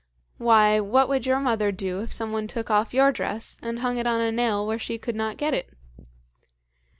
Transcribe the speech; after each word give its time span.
Why, 0.39 0.79
what 0.79 1.09
would 1.09 1.27
your 1.27 1.39
mother 1.39 1.71
do 1.71 1.99
if 1.99 2.11
some 2.11 2.31
one 2.31 2.47
took 2.47 2.71
off 2.71 2.91
your 2.91 3.11
dress, 3.11 3.59
and 3.61 3.77
hung 3.81 3.99
it 3.99 4.07
on 4.07 4.19
a 4.19 4.31
nail 4.31 4.65
where 4.65 4.79
she 4.79 4.97
could 4.97 5.15
not 5.15 5.37
get 5.37 5.53
it?" 5.53 5.69